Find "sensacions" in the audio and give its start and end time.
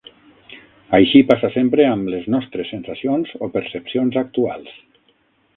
2.75-3.37